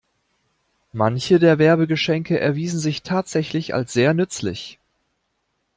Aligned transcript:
Manche 0.93 1.37
der 1.37 1.59
Werbegeschenke 1.59 2.39
erwiesen 2.39 2.79
sich 2.79 3.03
tatsächlich 3.03 3.75
als 3.75 3.93
sehr 3.93 4.15
nützlich. 4.15 4.79